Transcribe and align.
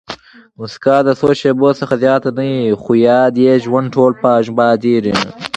مسکا 0.59 0.97
د 1.03 1.09
څو 1.19 1.29
شېبو 1.39 1.69
څخه 1.79 1.93
زیاته 2.03 2.29
نه 2.37 2.43
يي؛ 2.53 2.61
خو 2.81 2.91
یاد 3.07 3.33
ئې 3.43 3.53
ټوله 3.63 3.63
ژوند 3.65 3.89
پاتېږي. 4.57 5.13